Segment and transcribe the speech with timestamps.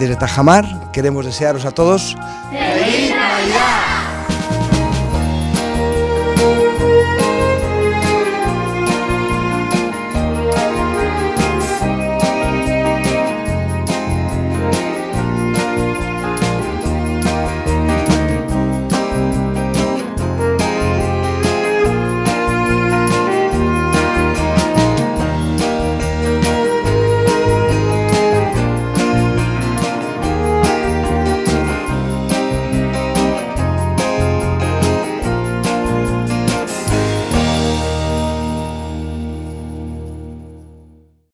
[0.00, 2.16] Desde Tajamar queremos desearos a todos
[2.48, 3.79] ¡Feliz Navidad!